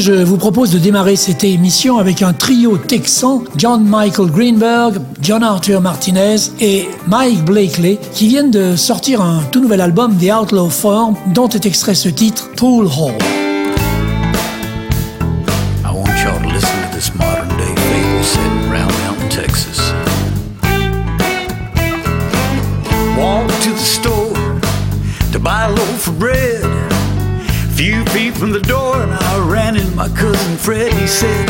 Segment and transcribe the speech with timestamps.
[0.00, 5.42] Je vous propose de démarrer cette émission avec un trio texan, John Michael Greenberg, John
[5.42, 10.68] Arthur Martinez et Mike Blakely, qui viennent de sortir un tout nouvel album, The Outlaw
[10.68, 13.14] Form, dont est extrait ce titre, Pool Hall.
[15.84, 17.74] I want to listen to this modern day
[19.30, 19.92] Texas.
[23.18, 24.34] Walked to the store
[25.32, 26.62] to buy a loaf of bread.
[27.74, 28.83] Few from the door,
[29.94, 30.92] my cousin Fred.
[30.92, 31.48] He said,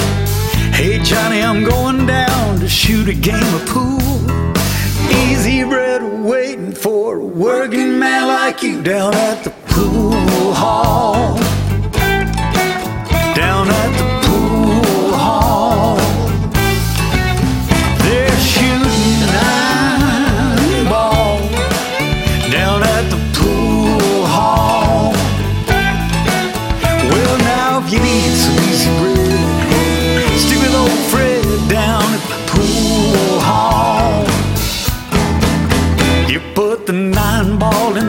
[0.74, 4.00] Hey Johnny, I'm going down to shoot a game of pool.
[5.10, 11.36] Easy bread waiting for a working man like you down at the pool hall.
[13.34, 14.13] Down at the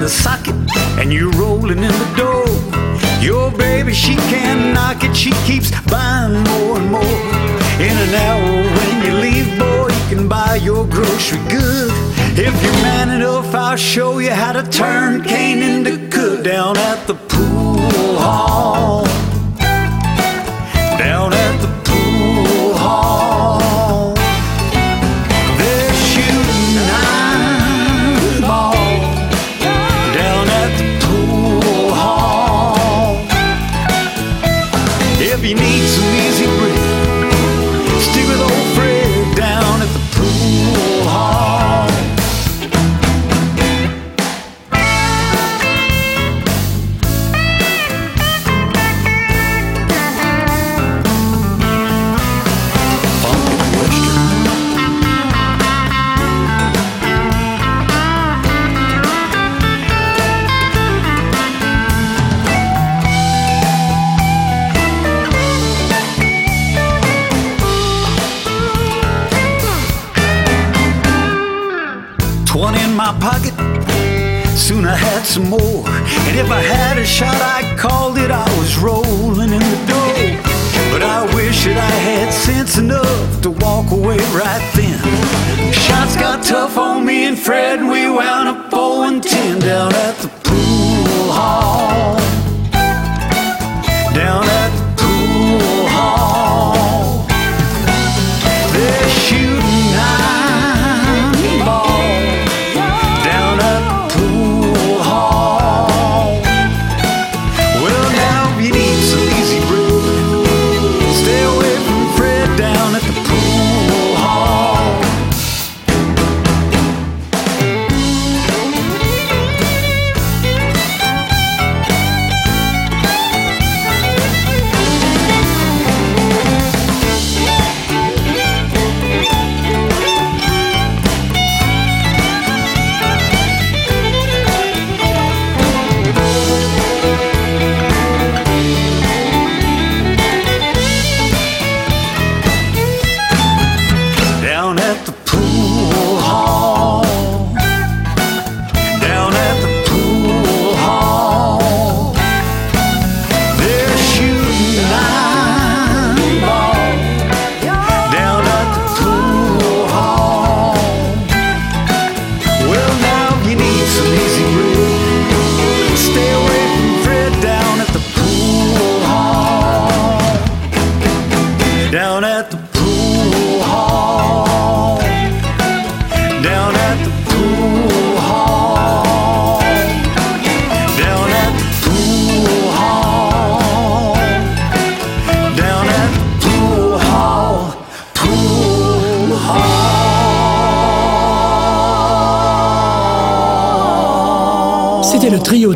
[0.05, 0.53] the socket
[0.99, 3.25] and you're rolling in the dough.
[3.25, 7.21] Your baby, she can't knock it, she keeps buying more and more.
[7.87, 11.91] In an hour when you leave, boy, you can buy your grocery good.
[12.37, 17.07] If you're man enough, I'll show you how to turn cane into good down at
[17.07, 17.64] the pool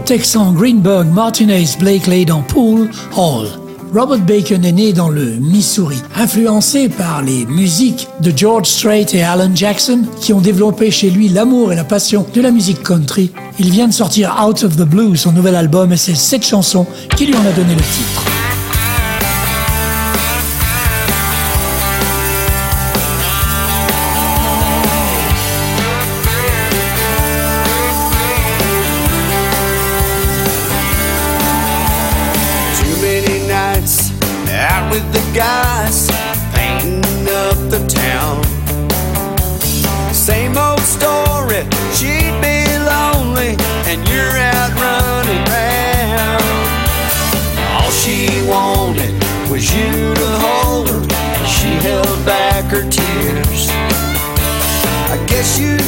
[0.09, 3.45] texan Greenberg, Martinez, Blakely dans Pool Hall.
[3.93, 9.21] Robert Bacon est né dans le Missouri, influencé par les musiques de George Strait et
[9.21, 13.29] Alan Jackson, qui ont développé chez lui l'amour et la passion de la musique country.
[13.59, 16.87] Il vient de sortir Out of the Blue, son nouvel album, et c'est cette chanson
[17.15, 18.38] qui lui en a donné le titre.
[55.39, 55.78] Guess you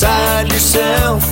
[0.00, 1.29] beside yourself.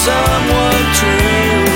[0.00, 1.68] Someone true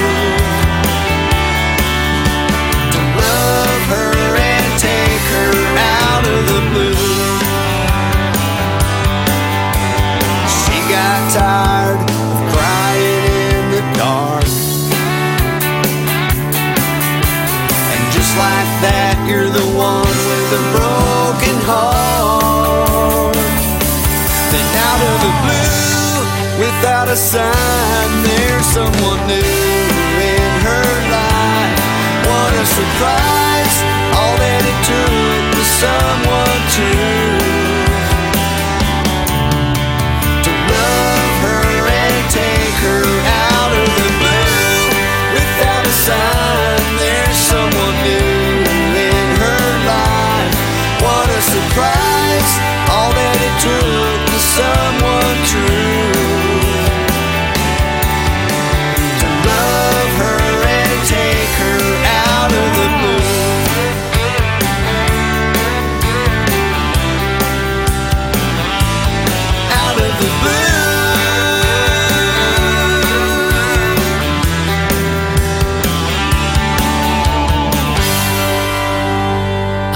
[2.95, 5.53] to love her and take her
[6.01, 6.97] out of the blue.
[10.57, 14.49] She got tired of crying in the dark.
[17.93, 20.34] And just like that, you're the one
[27.15, 31.79] a sign, there's someone new in her life.
[32.27, 33.77] What a surprise!
[34.19, 36.24] All that it took was someone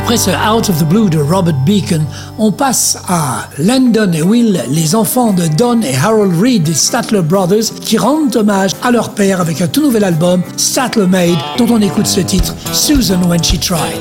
[0.08, 2.02] Après ce Out of the Blue de Robert Beacon,
[2.38, 7.20] on passe à Landon et Will, les enfants de Don et Harold Reed des Statler
[7.20, 11.66] Brothers, qui rendent hommage à leur père avec un tout nouvel album, Statler Made, dont
[11.68, 14.00] on écoute ce titre, Susan When She Tried.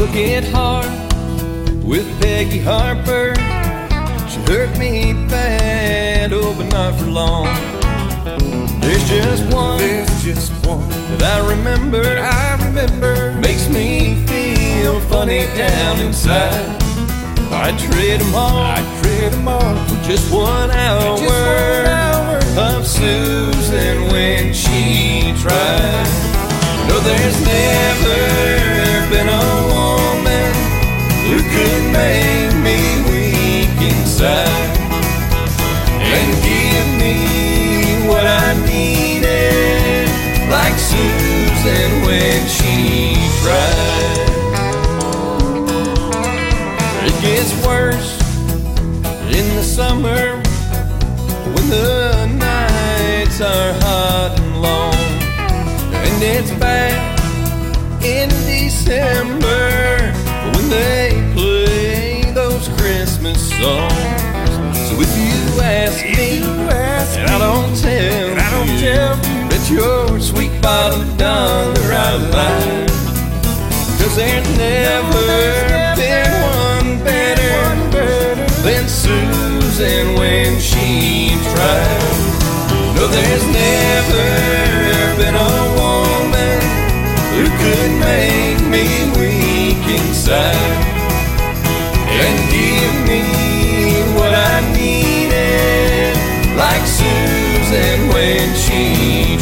[0.00, 0.88] Took it hard
[1.84, 3.34] with Peggy Harper.
[4.30, 7.44] She hurt me bad, oh, but not for long.
[8.80, 12.02] There's just one, there's just one that I remember.
[12.02, 16.64] I remember makes me feel funny down inside.
[17.52, 18.56] I trade them all.
[18.56, 21.18] I trade them all for just one hour,
[63.60, 64.78] songs.
[64.88, 66.40] So if you ask me,
[67.20, 69.16] and I don't tell, I don't tell,
[69.50, 72.86] that your sweet bottom dollar I lie.
[74.00, 75.26] Cause there's never
[76.00, 76.32] been
[76.64, 77.58] one better
[78.66, 82.16] than Susan when she tried.
[82.96, 84.26] No, there's never
[85.20, 86.58] been a woman
[87.36, 88.86] who could make me
[89.20, 90.99] weak inside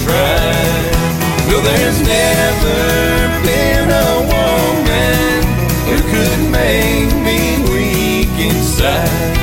[0.09, 0.89] tried.
[1.49, 2.79] No, there's never
[3.45, 5.37] been a woman
[5.87, 7.41] who could make me
[7.73, 9.37] weak inside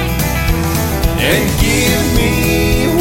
[1.21, 2.33] and give me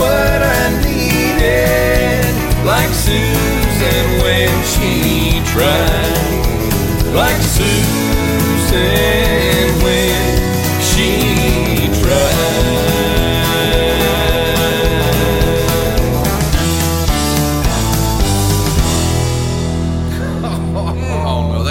[0.01, 2.25] what I needed,
[2.65, 7.41] like Susan when she tried, like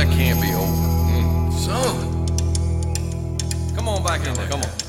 [0.04, 0.66] that can't be over.
[1.12, 1.54] Mm.
[1.54, 2.26] Son.
[3.76, 4.48] Come on back in there.
[4.48, 4.83] Come on.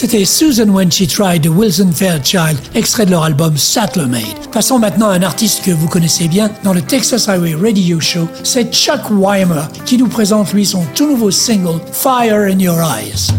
[0.00, 4.48] C'était Susan When She Tried de Wilson Fairchild, extrait de leur album Sattler Made.
[4.52, 8.28] Passons maintenant à un artiste que vous connaissez bien dans le Texas Highway Radio Show,
[8.44, 13.32] c'est Chuck Weimer qui nous présente lui son tout nouveau single Fire in Your Eyes.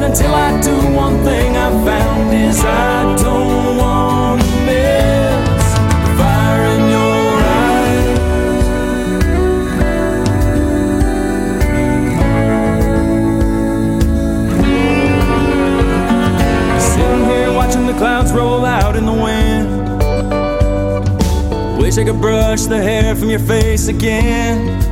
[0.00, 6.14] But until I do, one thing I found is I don't want to miss the
[6.16, 8.08] fire in your eyes.
[16.82, 19.68] Sitting here watching the clouds roll out in the wind.
[21.78, 24.89] Wish I could brush the hair from your face again.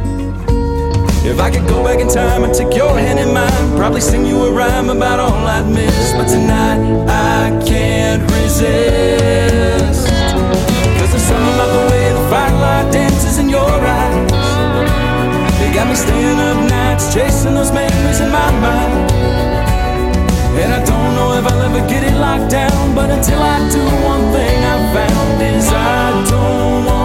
[1.29, 4.25] If I could go back in time and take your hand in mine, probably sing
[4.25, 6.13] you a rhyme about all I'd miss.
[6.15, 10.09] But tonight I can't resist.
[10.97, 14.31] Cause there's something about the way the firelight dances in your eyes.
[15.61, 19.13] They got me staying up nights chasing those memories in my mind.
[20.57, 23.85] And I don't know if I'll ever get it locked down, but until I do,
[24.13, 26.98] one thing I've found is I don't want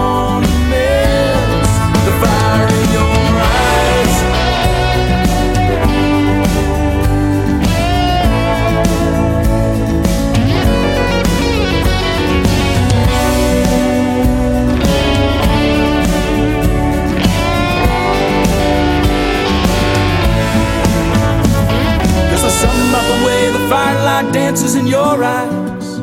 [24.34, 25.98] dances in your eyes.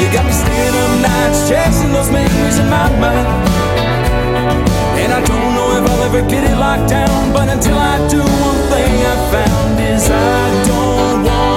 [0.00, 3.28] You got me staying up nights chasing those memories in my mind.
[5.02, 8.20] And I don't know if I'll ever get it locked down, but until I do,
[8.20, 11.55] one thing I found is I don't want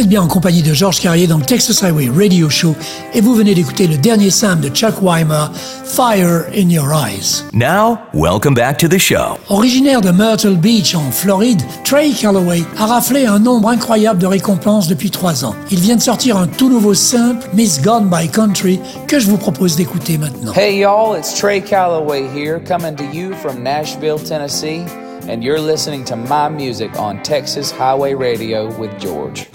[0.00, 2.74] Vous êtes bien en compagnie de Georges Carrier dans le Texas Highway Radio Show
[3.12, 5.48] et vous venez d'écouter le dernier simple de Chuck Weimer,
[5.84, 7.44] Fire in Your Eyes.
[7.52, 9.36] Now, welcome back to the show.
[9.50, 14.88] Originaire de Myrtle Beach en Floride, Trey Calloway a raflé un nombre incroyable de récompenses
[14.88, 15.54] depuis trois ans.
[15.70, 19.36] Il vient de sortir un tout nouveau simple, Miss Gone by Country, que je vous
[19.36, 20.54] propose d'écouter maintenant.
[20.54, 24.82] Hey y'all, it's Trey Calloway here, coming to you from Nashville, Tennessee,
[25.28, 29.46] and you're listening to my music on Texas Highway Radio with George.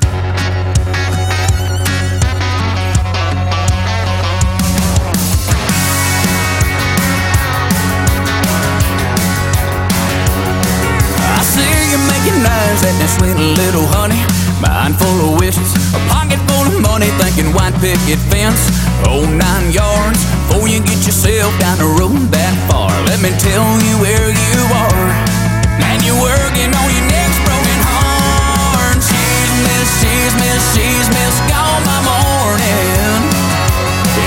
[12.75, 14.19] Eyes at that sweet little honey.
[14.59, 18.71] Mind full of wishes, a pocket full of money, thinking white picket fence,
[19.07, 20.19] oh nine yards.
[20.47, 24.59] Before you get yourself down the road that far, let me tell you where you
[24.87, 25.07] are.
[25.79, 28.99] Man, you're working on your next broken heart.
[28.99, 33.19] She's miss, she's miss, she's miss, gone by morning.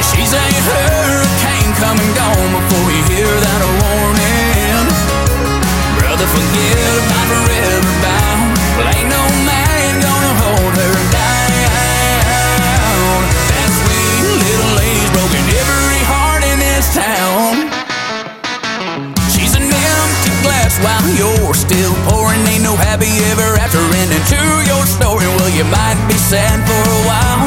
[0.09, 4.87] She's a hurricane coming gone before you hear that warning.
[6.00, 8.27] Brother, forget about forever bound.
[20.82, 22.42] While you're still pouring.
[22.47, 25.26] Ain't no happy ever after ending to your story.
[25.38, 27.47] Well, you might be sad for a while,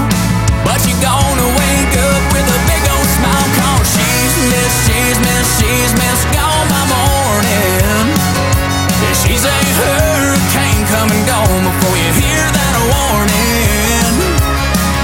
[0.66, 3.48] but you're gonna wake up with a big old smile.
[3.60, 8.06] Cause she's miss, she's miss, she's miss, gone by morning.
[9.22, 14.14] She's a hurricane coming gone before you hear that warning.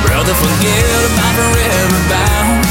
[0.04, 2.67] Brother, forget about forever bound.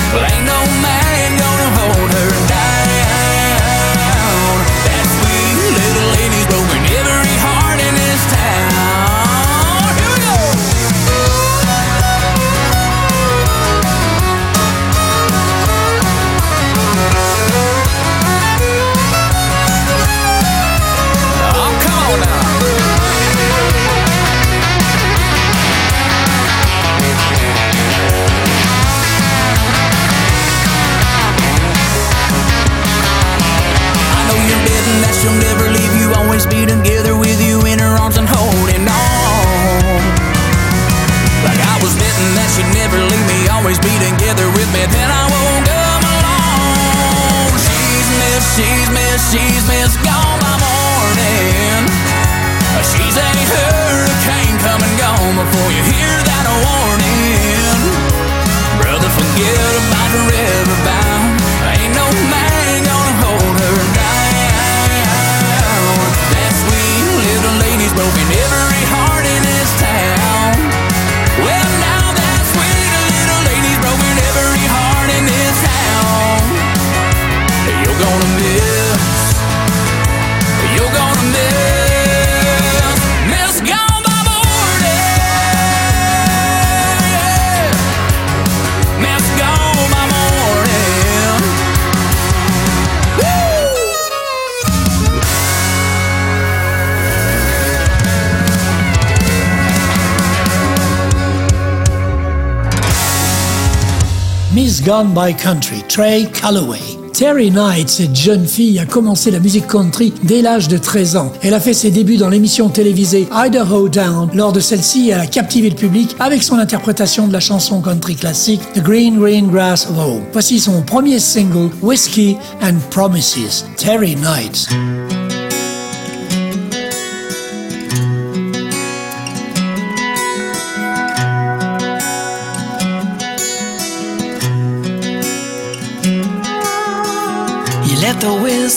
[104.87, 106.79] Gone by Country, Trey Calloway.
[107.13, 111.33] Terry Knight, cette jeune fille, a commencé la musique country dès l'âge de 13 ans.
[111.43, 114.31] Elle a fait ses débuts dans l'émission télévisée Idaho Down.
[114.33, 118.15] Lors de celle-ci, elle a captivé le public avec son interprétation de la chanson country
[118.15, 120.21] classique The Green Green Grass of.
[120.33, 123.65] Voici son premier single, Whiskey and Promises.
[123.77, 124.69] Terry Knight.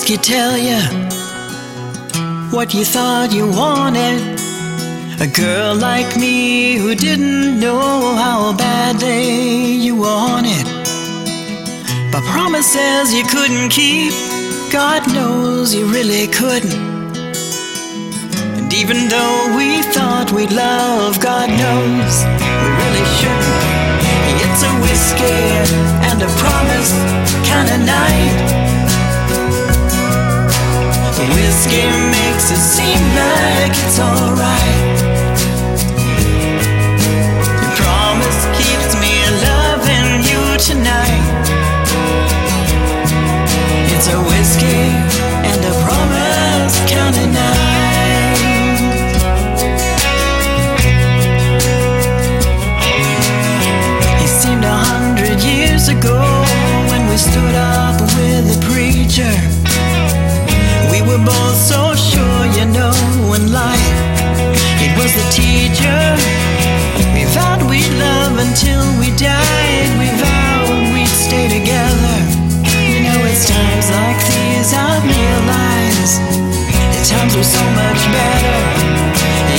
[0.10, 0.80] Whiskey tell you
[2.50, 4.39] what you thought you wanted.
[5.22, 10.65] A girl like me who didn't know how badly you wanted.
[12.12, 14.13] But promises you couldn't keep,
[14.72, 16.74] God knows you really couldn't.
[18.58, 22.13] And even though we thought we'd love, God knows
[22.62, 23.69] we really shouldn't.
[24.41, 25.39] It's a whiskey
[26.10, 26.91] and a promise
[27.45, 28.38] kind of night.
[31.19, 31.84] Whiskey
[32.15, 34.99] makes it seem like it's alright.
[37.60, 41.43] Your promise keeps me loving you tonight.
[43.91, 44.95] It's a whiskey
[45.43, 48.39] and a promise kind of night.
[54.23, 56.17] It seemed a hundred years ago
[56.89, 59.59] when we stood up with the preacher.
[61.10, 62.93] We were both so sure, you know,
[63.34, 63.98] in life
[64.78, 66.02] it was the teacher.
[67.17, 69.89] We vowed we'd love until we died.
[69.98, 72.17] We vowed we'd stay together.
[72.93, 76.22] You know, it's times like these I realize
[76.93, 78.58] the times were so much better.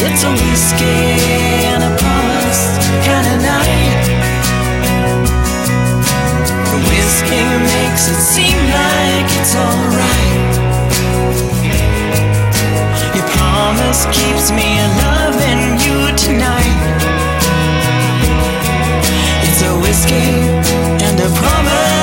[0.06, 1.02] It's a whiskey
[1.66, 4.06] and a promise kind of night.
[6.70, 7.42] The whiskey
[7.74, 10.59] makes it seem like it's alright.
[13.14, 14.68] Your promise keeps me
[15.04, 16.78] loving you tonight.
[19.46, 20.30] It's a whiskey
[21.06, 21.99] and a promise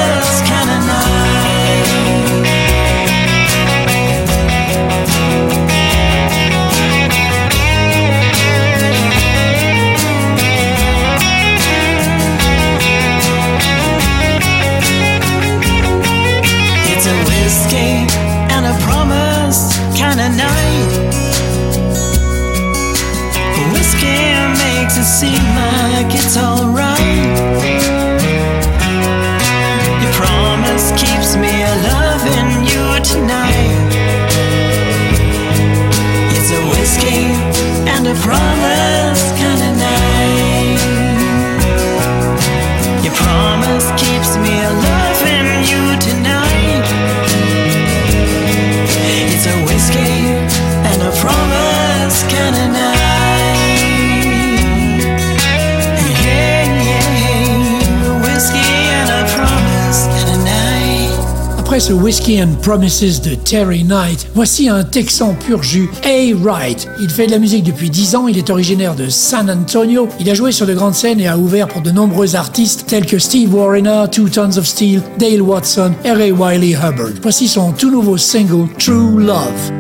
[62.62, 66.34] Promises de Terry Knight, voici un Texan pur jus, A.
[66.36, 66.86] Wright.
[67.00, 70.30] Il fait de la musique depuis 10 ans, il est originaire de San Antonio, il
[70.30, 73.18] a joué sur de grandes scènes et a ouvert pour de nombreux artistes tels que
[73.18, 77.14] Steve Wariner, Two Tons of Steel, Dale Watson et Ray Wiley Hubbard.
[77.22, 79.72] Voici son tout nouveau single, True Love.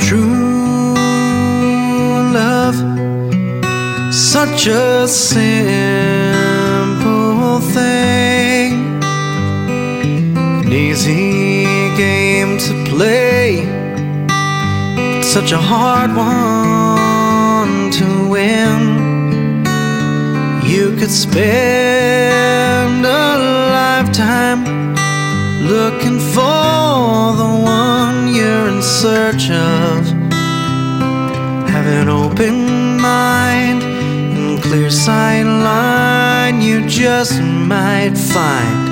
[0.00, 0.94] True
[2.34, 2.76] love,
[4.12, 6.13] such a
[7.60, 9.02] thing,
[10.64, 11.64] an easy
[11.96, 13.66] game to play,
[14.26, 18.80] but such a hard one to win.
[20.64, 23.38] You could spend a
[23.78, 24.64] lifetime
[25.66, 30.06] looking for the one you're in search of.
[31.74, 32.56] Have an open
[33.00, 38.83] mind and clear sight line, you just might find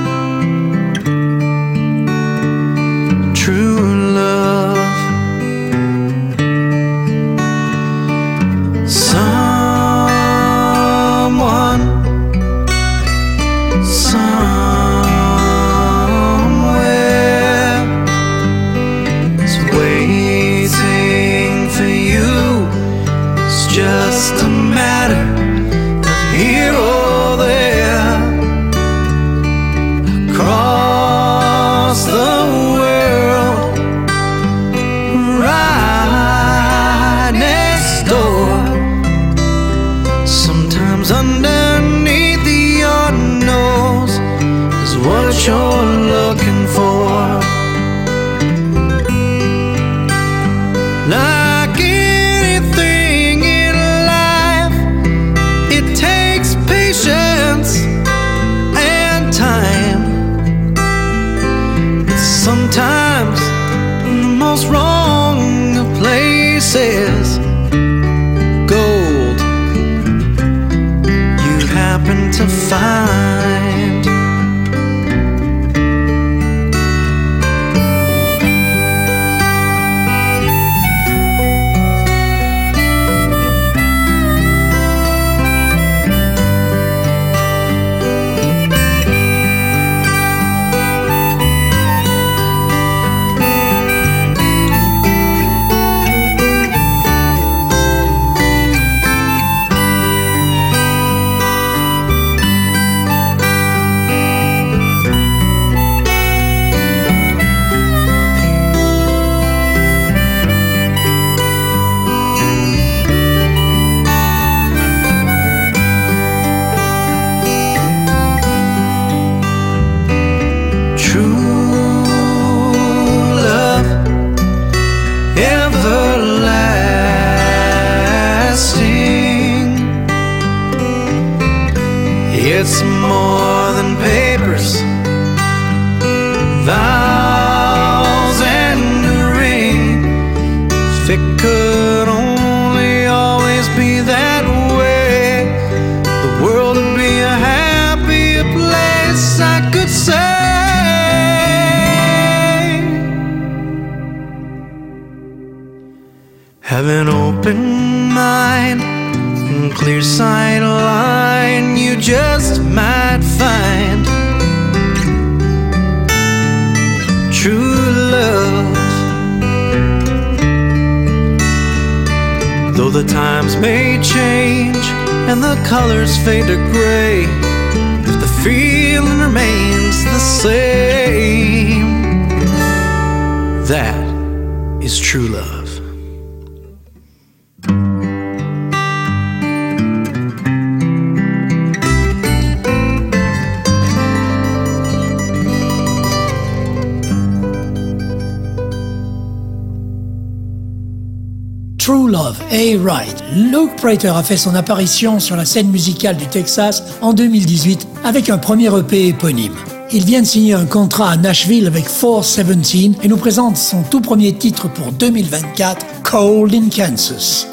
[203.82, 208.38] Typewriter a fait son apparition sur la scène musicale du Texas en 2018 avec un
[208.38, 209.56] premier EP éponyme.
[209.90, 214.00] Il vient de signer un contrat à Nashville avec 417 et nous présente son tout
[214.00, 217.48] premier titre pour 2024, Cold in Kansas.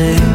[0.00, 0.29] say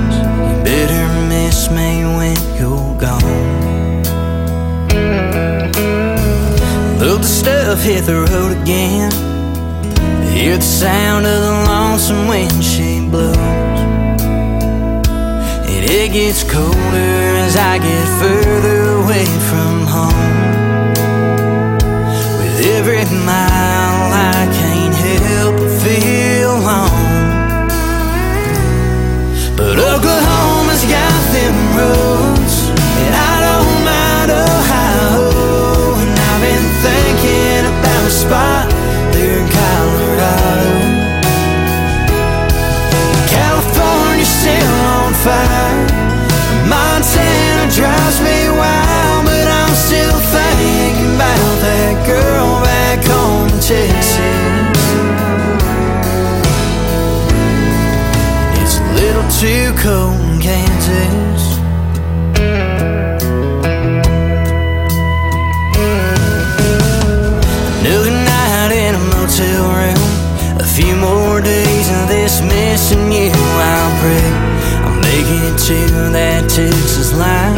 [75.66, 77.58] tune that takes his line.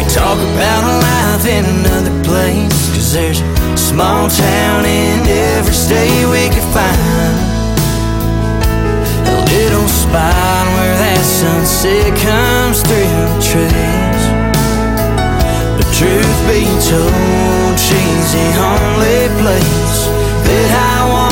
[0.00, 5.76] We talk about a life in another place, cause there's a small town in every
[5.76, 7.36] state we could find.
[9.28, 14.22] A little spot where that sunset comes through the trees.
[15.76, 20.08] But truth be told, she's the only place
[20.48, 21.27] that I want.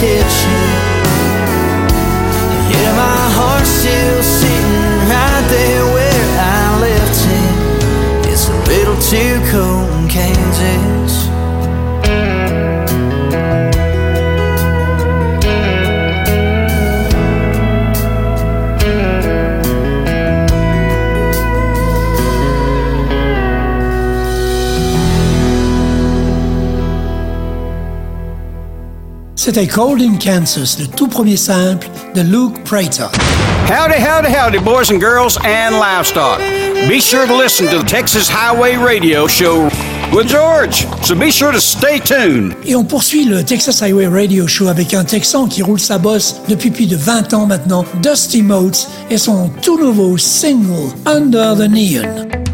[0.00, 0.59] kitchen
[29.52, 33.08] C'était Cold in Kansas, le tout premier simple de Luke Prater.
[33.68, 36.38] Howdy, howdy, howdy, boys and girls and livestock.
[36.88, 39.68] Be sure to listen to the Texas Highway Radio Show
[40.12, 42.54] with George, so be sure to stay tuned.
[42.64, 46.36] Et on poursuit le Texas Highway Radio Show avec un Texan qui roule sa bosse
[46.48, 51.68] depuis plus de 20 ans maintenant, Dusty Motes, et son tout nouveau single, Under the
[51.68, 52.49] Neon.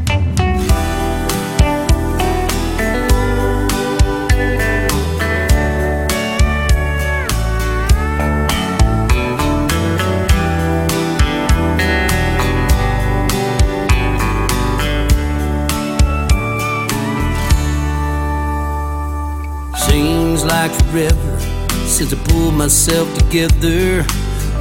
[20.69, 21.39] Like forever
[21.87, 24.05] since I pulled myself together.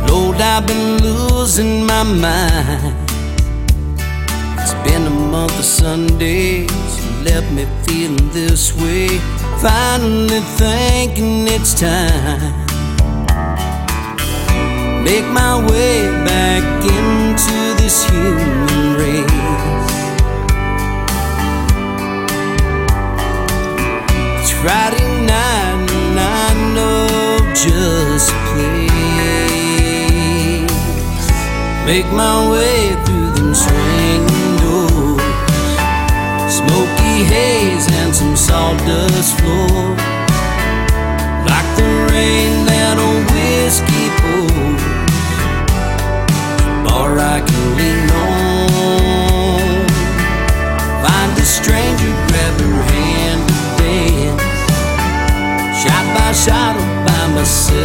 [0.07, 2.95] Lord, I've been losing my mind.
[4.59, 6.71] It's been a month of Sundays,
[7.23, 9.07] left me feeling this way.
[9.61, 12.65] Finally thinking it's time.
[15.03, 19.45] Make my way back into this human race.
[24.61, 25.04] Friday night
[27.55, 29.55] just a place.
[31.85, 35.21] Make my way through them swinging doors,
[36.51, 39.95] smoky haze and some sawdust floor,
[41.47, 44.83] like the rain that a whiskey pours.
[46.83, 47.94] Bar I can lean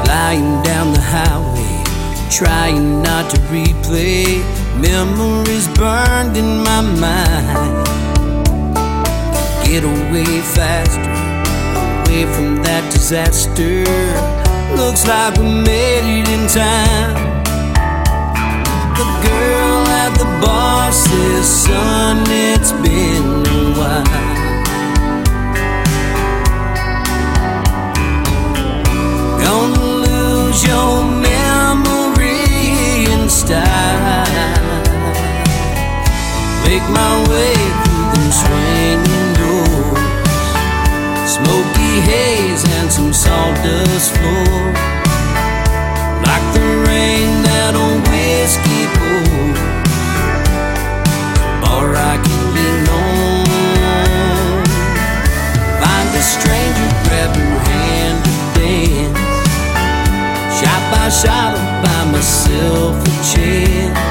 [0.04, 1.76] Flying down the highway,
[2.30, 7.86] trying not to replay Memories burned in my mind.
[9.64, 11.14] Get away faster,
[12.02, 13.84] away from that disaster.
[14.76, 17.14] Looks like we made it in time.
[18.98, 24.02] The girl at the bar says, Son, it's been a while.
[29.44, 31.22] Gonna lose your
[36.72, 37.54] make my way
[37.84, 40.00] through them swinging doors.
[41.34, 44.60] Smoky haze and some sawdust floor.
[46.26, 49.60] Like the rain that a whiskey pours.
[51.72, 54.64] Or I can lean on.
[55.82, 59.20] Find a stranger, grab her hand to dance.
[60.58, 64.01] Shot by shot, I'll buy myself a chance.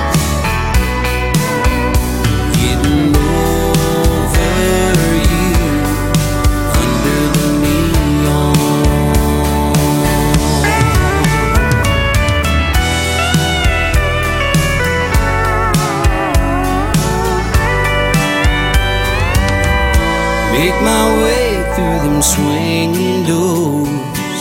[22.21, 24.39] Swinging doors.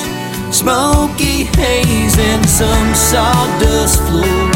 [0.54, 4.50] Smoky haze and some sawdust floor.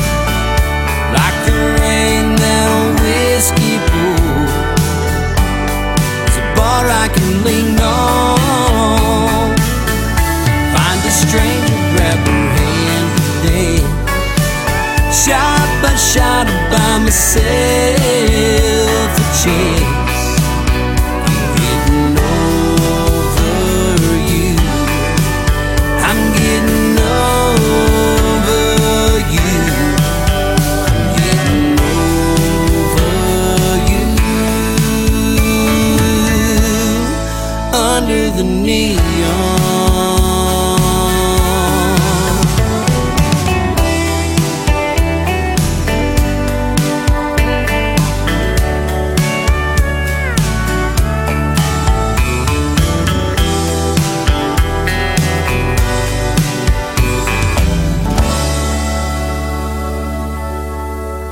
[1.17, 4.53] Like the rain that a whiskey pours.
[6.21, 9.57] There's a bar I can lean on.
[10.75, 13.77] Find a stranger, grab her hand today.
[15.11, 18.01] Shot by shot by myself
[19.17, 19.94] a chance.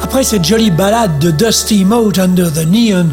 [0.02, 3.08] Après cette jolie balade de Dusty Mote Under the Neon,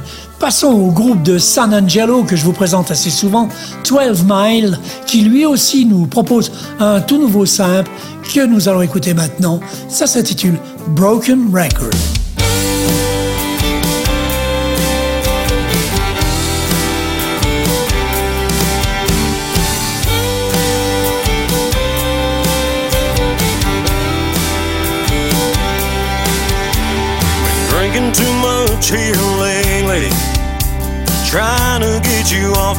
[0.50, 3.50] Passons au groupe de San Angelo que je vous présente assez souvent,
[3.88, 7.92] 12 Mile, qui lui aussi nous propose un tout nouveau simple
[8.34, 9.60] que nous allons écouter maintenant.
[9.90, 12.19] Ça s'intitule Broken Record.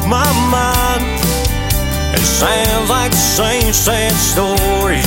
[0.07, 1.03] My mind.
[2.13, 5.01] It sounds like the same sad story,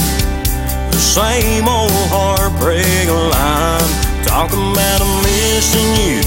[0.90, 3.90] the same old heartbreak line.
[4.24, 6.20] Talking about I'm missing you,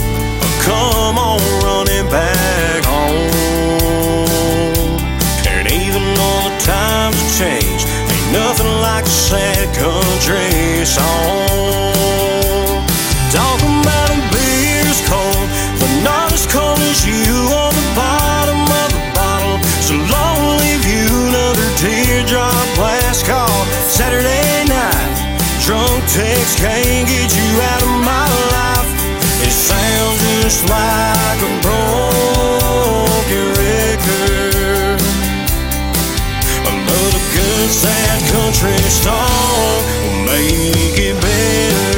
[0.63, 4.27] come on running back home.
[5.47, 11.26] And even though the times have changed, ain't nothing like a sad country song.
[30.47, 34.95] Just like a broken record.
[36.87, 41.91] But a good sad country song will make it better.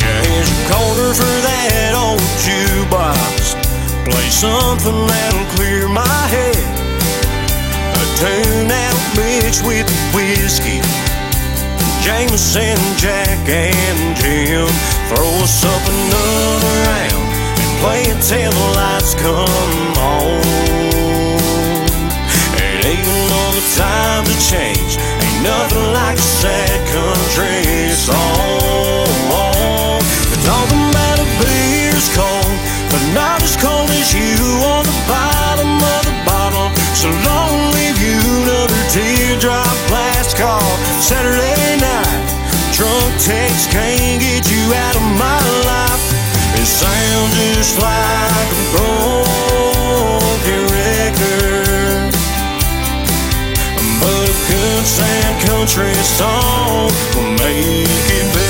[0.00, 3.60] Yeah, here's a quarter for that old jukebox.
[4.08, 6.64] Play something that'll clear my head.
[7.92, 10.80] A tune that'll mix with whiskey.
[12.06, 14.70] Jameson, Jack, and Jim.
[15.10, 17.26] Throw us up another round
[17.58, 20.38] and play it till the lights come on.
[22.62, 29.10] And even though the times have changed, ain't nothing like a sad country song.
[30.30, 32.54] But talking about a beer's cold,
[32.86, 34.30] but not as cold as you
[34.62, 36.70] on the bottom of the bottle.
[36.94, 38.14] So long leave you
[38.46, 39.74] another teardrop
[40.36, 40.76] glass call.
[41.00, 42.28] Saturday night,
[42.72, 46.12] drunk text can't get you out of my life.
[46.54, 52.12] It sounds just like a broken record.
[54.00, 58.45] But a good sad country song will make it better.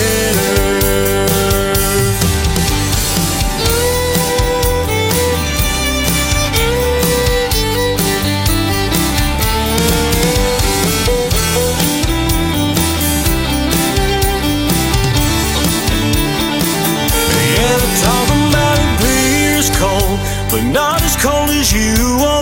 [20.57, 22.36] But not as cold as you on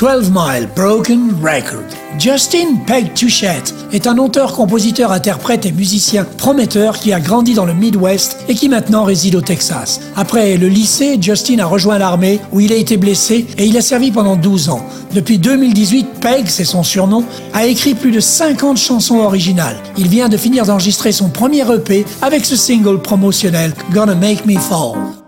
[0.00, 1.84] 12 Mile Broken Record.
[2.18, 7.66] Justin Peg Touchette est un auteur, compositeur, interprète et musicien prometteur qui a grandi dans
[7.66, 10.00] le Midwest et qui maintenant réside au Texas.
[10.16, 13.82] Après le lycée, Justin a rejoint l'armée où il a été blessé et il a
[13.82, 14.86] servi pendant 12 ans.
[15.12, 17.22] Depuis 2018, Peg, c'est son surnom,
[17.52, 19.76] a écrit plus de 50 chansons originales.
[19.98, 24.58] Il vient de finir d'enregistrer son premier EP avec ce single promotionnel Gonna Make Me
[24.58, 25.19] Fall.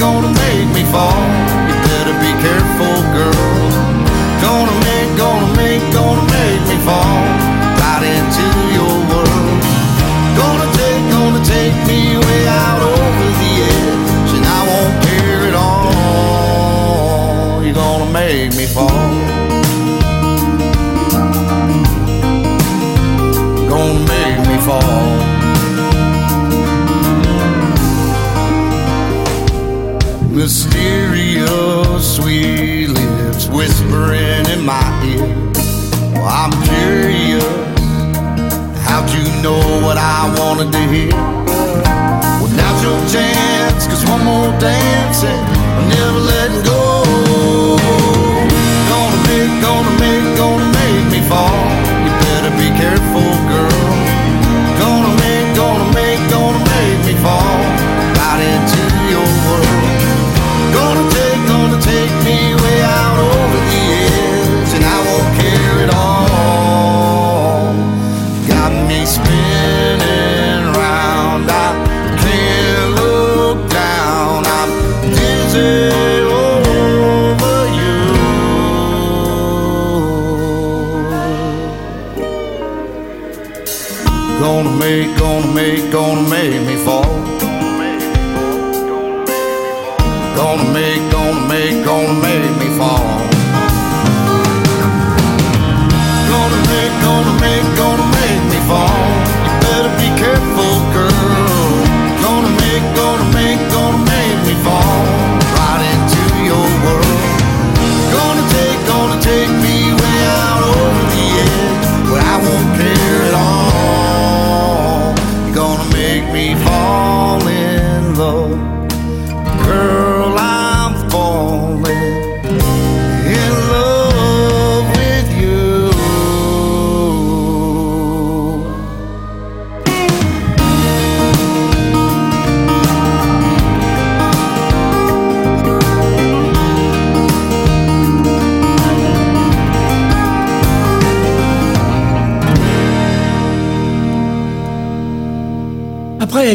[0.00, 1.39] Gonna make, me fall.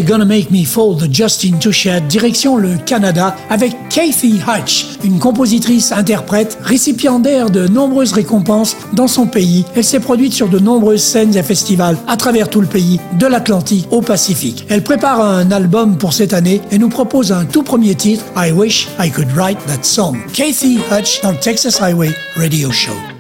[0.06, 5.92] Gonna Make Me Fall de Justin Touchette, direction le Canada avec Kathy Hutch, une compositrice
[5.92, 9.66] interprète récipiendaire de nombreuses récompenses dans son pays.
[9.76, 13.26] Elle s'est produite sur de nombreuses scènes et festivals à travers tout le pays, de
[13.26, 14.66] l'Atlantique au Pacifique.
[14.70, 18.52] Elle prépare un album pour cette année et nous propose un tout premier titre, I
[18.52, 20.18] Wish I Could Write That Song.
[20.34, 23.15] Kathy Hutch dans Texas Highway Radio Show.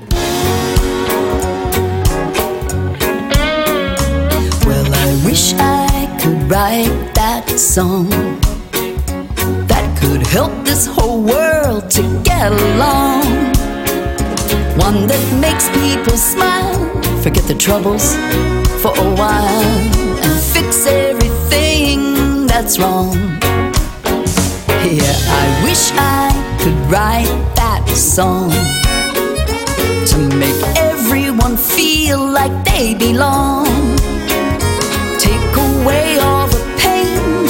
[6.47, 8.07] Write that song
[9.67, 13.23] that could help this whole world to get along.
[14.77, 16.77] One that makes people smile,
[17.23, 18.15] forget the troubles
[18.81, 19.63] for a while,
[20.21, 23.15] and fix everything that's wrong.
[24.85, 26.29] Yeah, I wish I
[26.61, 28.51] could write that song
[30.11, 34.04] to make everyone feel like they belong.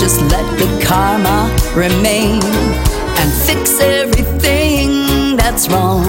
[0.05, 2.39] Just let the karma remain
[3.19, 6.05] and fix everything that's wrong.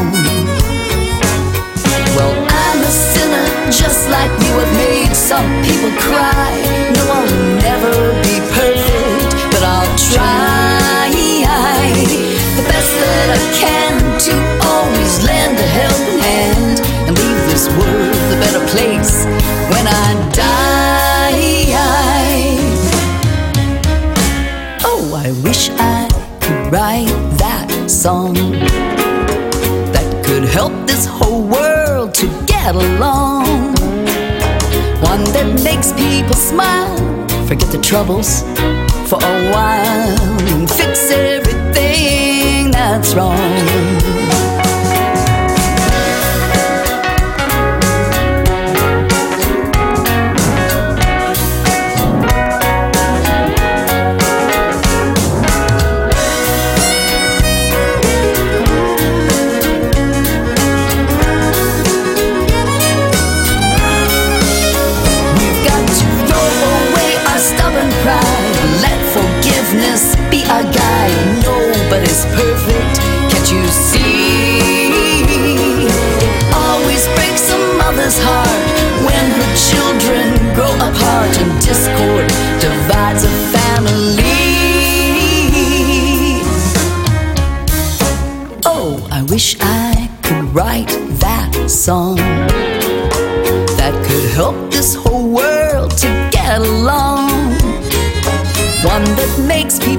[2.14, 2.34] Well,
[2.64, 6.52] I'm a sinner just like you have made some people cry.
[6.92, 7.32] No, I'll
[7.68, 8.36] never be
[28.06, 28.34] song
[29.94, 33.74] that could help this whole world to get along.
[35.12, 36.96] One that makes people smile,
[37.48, 38.42] forget the troubles
[39.10, 44.25] for a while, and fix everything that's wrong.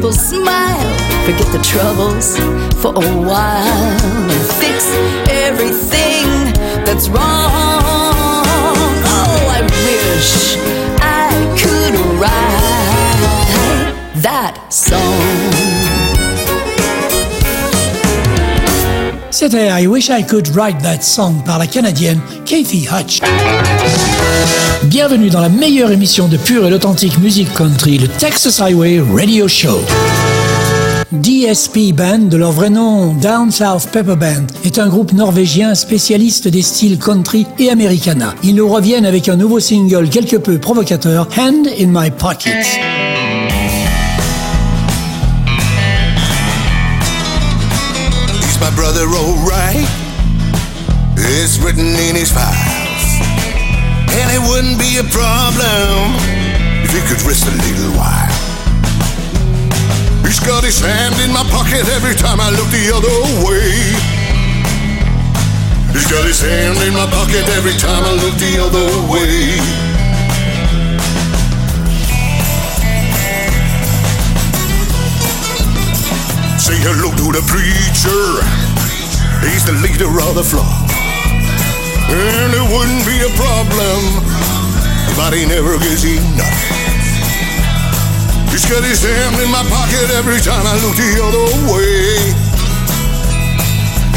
[0.08, 2.38] People smile, forget the troubles
[2.82, 4.00] for a while,
[4.32, 4.86] and fix
[5.30, 6.54] everything
[6.86, 8.44] that's wrong.
[9.04, 10.87] Oh, I wish
[19.56, 23.22] I Wish I Could Write That Song par la Canadienne Kathy Hutch.
[24.84, 29.48] Bienvenue dans la meilleure émission de pure et authentique musique country, le Texas Highway Radio
[29.48, 29.80] Show.
[31.14, 36.50] DSP Band, de leur vrai nom Down South Pepper Band, est un groupe norvégien spécialiste
[36.50, 38.36] des styles country et americana.
[38.44, 43.07] Ils nous reviennent avec un nouveau single quelque peu provocateur, Hand in My Pockets.
[48.88, 49.84] brother O'Reilly.
[51.20, 53.04] It's written in his files.
[54.16, 56.16] And it wouldn't be a problem
[56.88, 58.32] if he could rest a little while.
[60.24, 63.76] He's got his hand in my pocket every time I look the other way.
[65.92, 69.60] He's got his hand in my pocket every time I look the other way.
[76.58, 78.77] Say hello to the preacher.
[79.46, 80.90] He's the leader of the flock.
[82.10, 84.00] And it wouldn't be a problem,
[85.14, 86.62] but he never gives enough.
[88.50, 92.34] He's got his hand in my pocket every time I look the other way.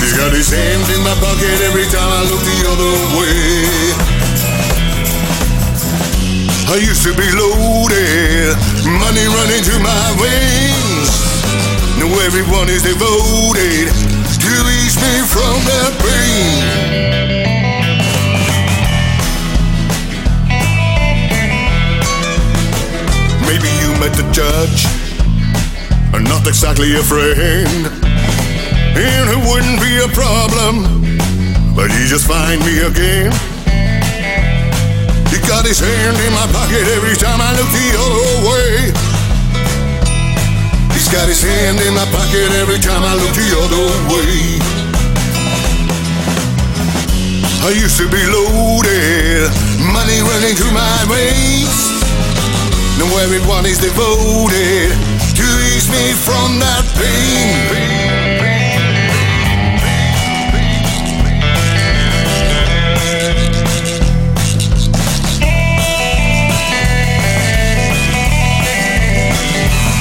[0.00, 4.20] He's got his hand in my pocket every time I look the other way.
[6.72, 8.56] I used to be loaded,
[8.86, 11.10] money running through my veins.
[11.98, 14.09] Now everyone is devoted
[15.00, 16.60] me from that pain.
[23.48, 24.86] Maybe you met the judge,
[26.14, 27.88] and not exactly a friend.
[28.96, 30.84] And it wouldn't be a problem,
[31.74, 33.32] but he just find me again.
[35.32, 38.92] He got his hand in my pocket every time I look the other way.
[40.92, 44.89] He's got his hand in my pocket every time I look the other way.
[47.62, 49.52] I used to be loaded,
[49.92, 52.00] money running through my veins.
[52.98, 54.90] Now everyone is devoted
[55.36, 58.00] to ease me from that pain.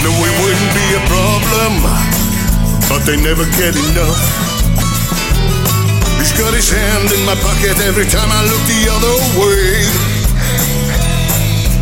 [0.01, 1.71] No, it wouldn't be a problem,
[2.87, 4.48] but they never get enough.
[6.39, 9.83] He's got his hand in my pocket every time I look the other way.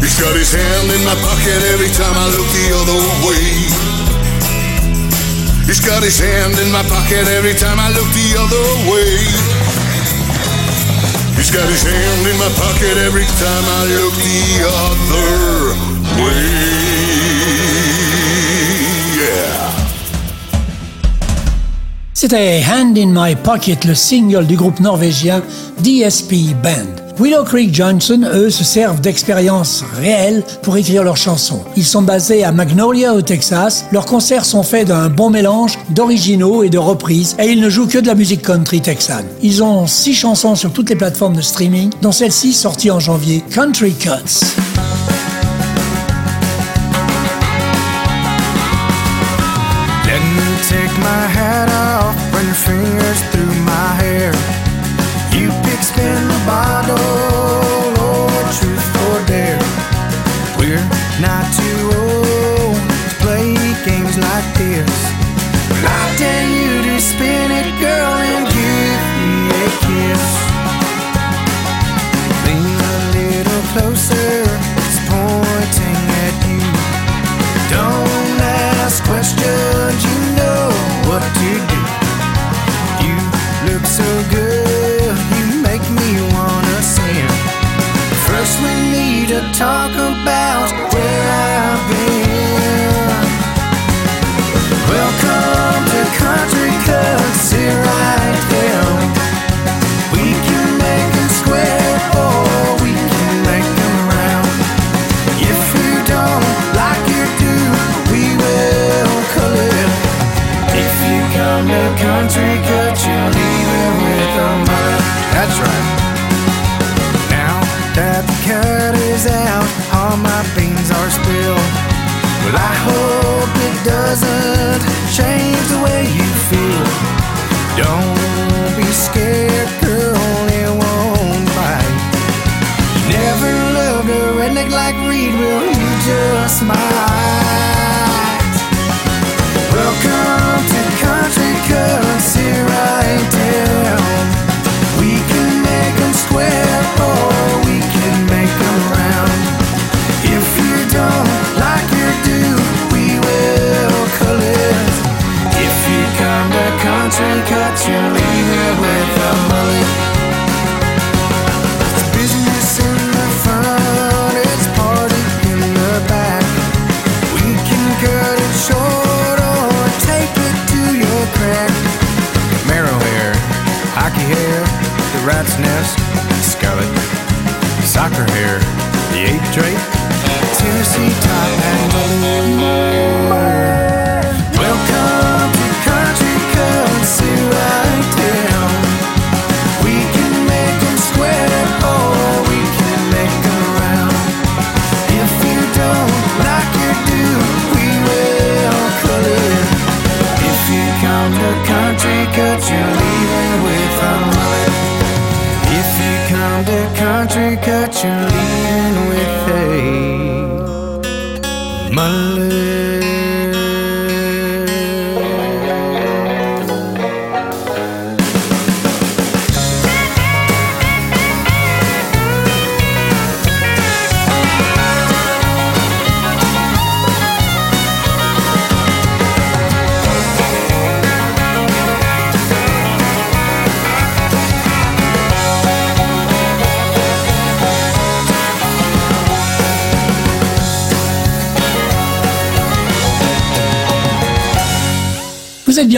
[0.02, 3.70] He's got his hand in my pocket every time I look the other way.
[5.70, 9.22] He's got his hand in my pocket every time I look the other way.
[11.38, 14.42] He's got his hand in my pocket every time I look the
[14.74, 15.78] other
[16.26, 16.77] way.
[22.20, 25.44] C'était Hand in My Pocket, le single du groupe norvégien
[25.84, 27.20] DSP Band.
[27.20, 31.62] Willow Creek Johnson, eux, se servent d'expériences réelles pour écrire leurs chansons.
[31.76, 33.86] Ils sont basés à Magnolia, au Texas.
[33.92, 37.86] Leurs concerts sont faits d'un bon mélange d'originaux et de reprises, et ils ne jouent
[37.86, 39.28] que de la musique country texane.
[39.44, 43.44] Ils ont six chansons sur toutes les plateformes de streaming, dont celle-ci sortie en janvier,
[43.52, 44.77] Country Cuts.
[52.38, 54.07] Run your fingers through my hair.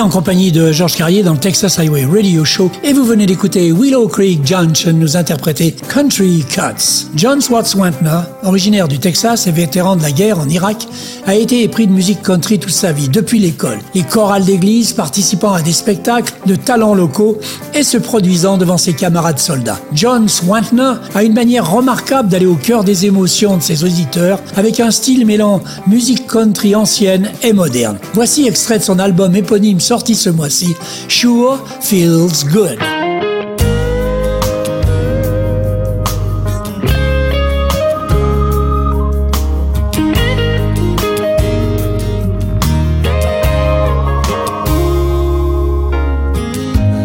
[0.10, 3.72] En compagnie de Georges Carrier dans le Texas Highway Radio Show et vous venez d'écouter
[3.72, 7.05] Willow Creek Junction nous interpréter Country Cuts.
[7.16, 10.88] John Swartz Wentner, originaire du Texas et vétéran de la guerre en Irak,
[11.28, 13.78] a été épris de musique country toute sa vie, depuis l'école.
[13.93, 17.38] Les chorales d'église participant à des spectacles de talents locaux
[17.76, 19.80] et se produisant devant ses camarades soldats.
[19.93, 24.80] John Swantner a une manière remarquable d'aller au cœur des émotions de ses auditeurs avec
[24.80, 27.99] un style mêlant musique country ancienne et moderne.
[28.16, 30.76] Voici extrait de son album éponyme sorti ce mois-ci,
[31.08, 32.80] Sure Feels Good.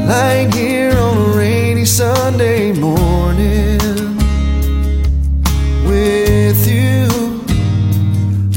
[0.06, 3.78] Lying here on a rainy Sunday morning
[5.86, 7.08] with you.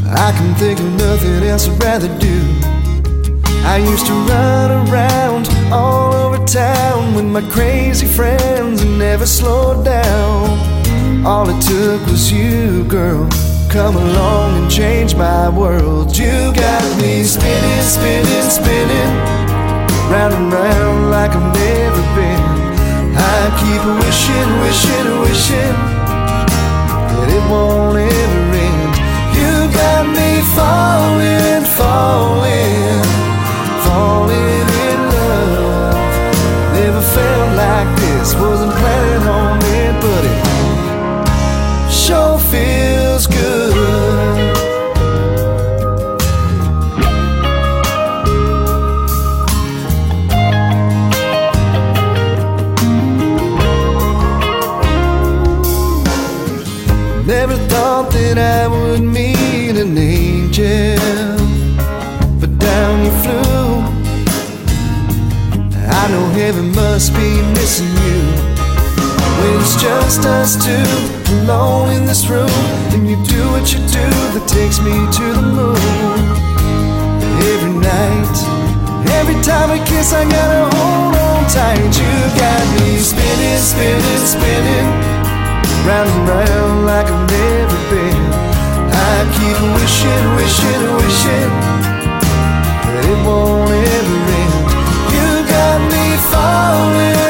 [0.09, 2.76] I can think of nothing else I'd rather do.
[3.74, 9.86] I used to run around all over town with my crazy friends and never slowed
[9.86, 11.26] down.
[11.26, 13.28] All it took was you, girl.
[13.70, 16.18] Come along and change my world.
[16.18, 19.38] You got me spinning, spinning, spinning
[20.09, 22.43] round and round like I've never been.
[23.20, 25.78] I keep wishing, wishing, wishing
[27.11, 28.93] that it won't ever end.
[29.36, 29.51] You
[29.82, 33.03] got me falling, falling,
[33.97, 35.97] falling in love.
[36.79, 40.39] Never felt like this, wasn't planning on it, but it
[42.03, 43.75] sure feels good.
[57.35, 58.76] Never thought that I would
[66.97, 68.21] must be missing you.
[69.37, 70.89] When it's just us two
[71.37, 72.49] alone in this room,
[72.89, 76.17] and you do what you do that takes me to the moon.
[77.53, 78.37] Every night,
[79.13, 81.85] every time we kiss, I gotta hold on tight.
[82.01, 84.89] You got me spinning, spinning, spinning
[85.85, 88.25] round and round like I've never been.
[88.89, 91.51] I keep wishing, wishing, wishing
[92.89, 93.56] that it won't
[96.32, 97.26] falling,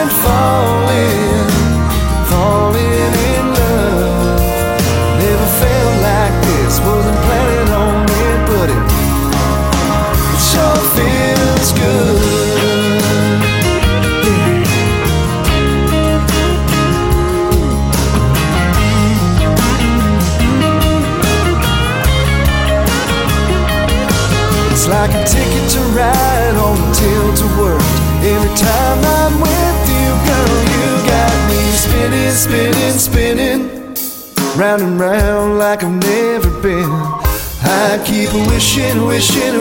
[39.17, 39.56] wishing,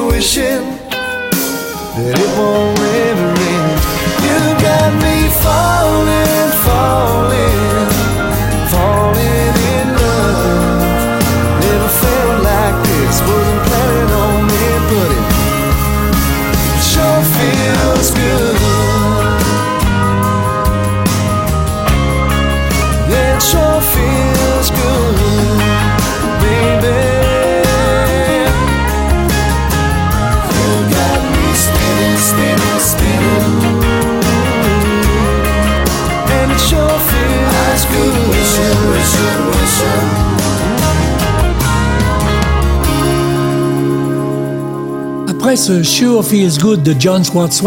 [45.67, 47.61] ce Sure Feels Good de John Swartz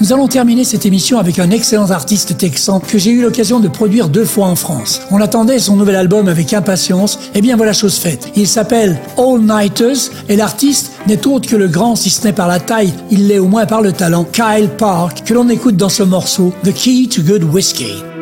[0.00, 3.68] nous allons terminer cette émission avec un excellent artiste texan que j'ai eu l'occasion de
[3.68, 5.02] produire deux fois en France.
[5.10, 8.30] On attendait son nouvel album avec impatience, et bien voilà chose faite.
[8.34, 12.48] Il s'appelle All Nighters et l'artiste n'est autre que le grand, si ce n'est par
[12.48, 15.90] la taille, il l'est au moins par le talent, Kyle Park, que l'on écoute dans
[15.90, 18.13] ce morceau The Key to Good Whiskey.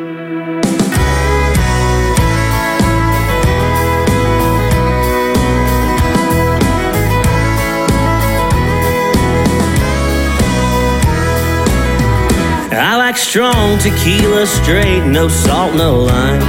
[13.32, 16.42] Strong tequila straight, no salt, no lime.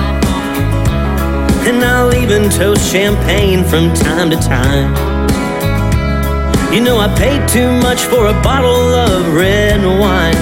[1.63, 4.91] And I'll even toast champagne from time to time.
[6.73, 10.35] You know, I paid too much for a bottle of red wine.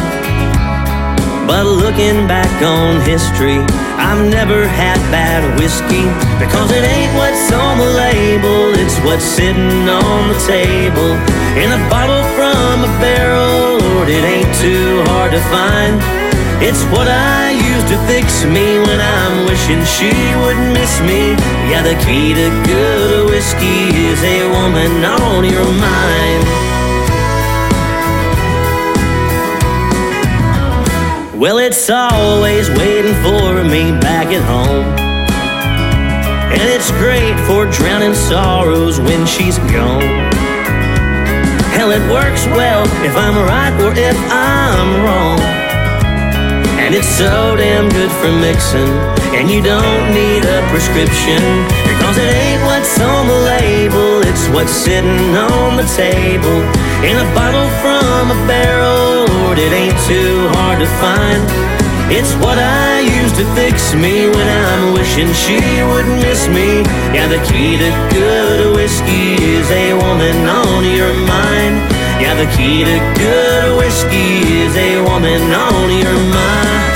[1.46, 3.62] But looking back on history,
[4.02, 6.10] I've never had bad whiskey
[6.42, 11.12] because it ain't what's on the label, it's what's sitting on the table.
[11.62, 16.21] In a bottle from a barrel, Lord, it ain't too hard to find.
[16.64, 20.14] It's what I use to fix me when I'm wishing she
[20.46, 21.34] would miss me.
[21.74, 26.44] Yeah, the key to good whiskey is a woman on your mind.
[31.42, 34.86] Well, it's always waiting for me back at home.
[36.54, 40.30] And it's great for drowning sorrows when she's gone.
[41.74, 45.61] Hell, it works well if I'm right or if I'm wrong.
[46.92, 48.92] And it's so damn good for mixing,
[49.32, 51.40] and you don't need a prescription.
[51.88, 56.60] Because it ain't what's on the label, it's what's sitting on the table.
[57.08, 61.40] In a bottle from a barrel, Lord, it ain't too hard to find.
[62.12, 65.64] It's what I use to fix me when I'm wishing she
[65.96, 66.84] would miss me.
[67.16, 72.01] Yeah, the key to good whiskey is a woman on your mind.
[72.22, 76.91] Yeah, the key to good whiskey is a woman on your mind.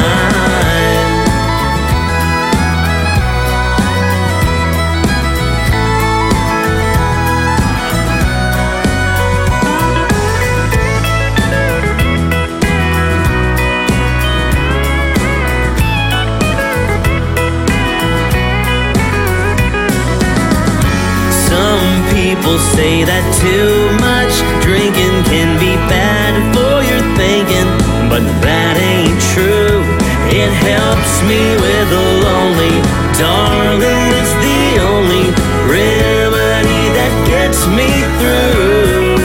[22.46, 24.30] People say that too much
[24.62, 27.66] drinking can be bad for your thinking,
[28.06, 29.82] but that ain't true.
[30.30, 32.78] It helps me with the lonely,
[33.18, 34.14] darling.
[34.14, 35.26] It's the only
[35.66, 37.90] remedy that gets me
[38.22, 39.18] through.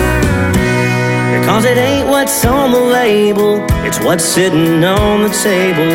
[1.37, 5.93] Because it ain't what's on the label, it's what's sitting on the table.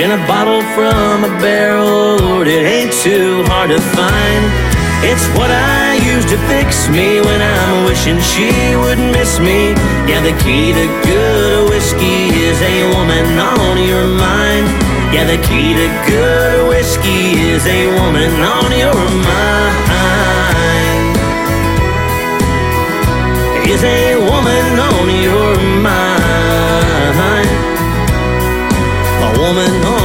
[0.00, 4.73] In a bottle from a barrel, it ain't too hard to find.
[5.10, 8.48] It's what I use to fix me when I'm wishing she
[8.82, 9.76] would miss me.
[10.08, 14.66] Yeah, the key to good whiskey is a woman on your mind.
[15.12, 18.96] Yeah, the key to good whiskey is a woman on your
[19.28, 19.84] mind.
[23.68, 25.52] Is a woman on your
[25.84, 27.48] mind.
[29.28, 30.03] A woman on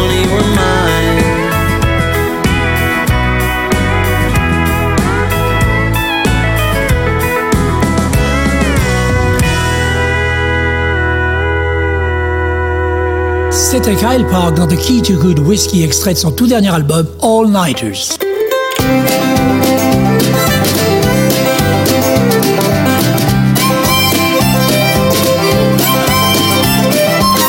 [13.71, 17.05] C'était Kyle Park dans The Key to Good Whiskey, extrait de son tout dernier album,
[17.21, 18.17] All Nighters.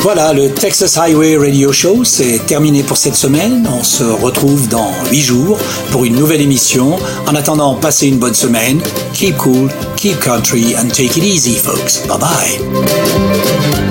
[0.03, 3.66] Voilà, le Texas Highway Radio Show, c'est terminé pour cette semaine.
[3.73, 5.59] On se retrouve dans 8 jours
[5.91, 6.99] pour une nouvelle émission.
[7.29, 8.83] En attendant, passez une bonne semaine.
[9.14, 12.07] Keep cool, keep country, and take it easy, folks.
[12.07, 13.89] Bye bye.